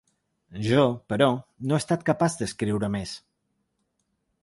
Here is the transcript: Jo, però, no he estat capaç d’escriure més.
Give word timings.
Jo, 0.67 0.85
però, 1.13 1.27
no 1.71 1.79
he 1.79 1.81
estat 1.83 2.09
capaç 2.09 2.41
d’escriure 2.41 2.93
més. 2.99 3.17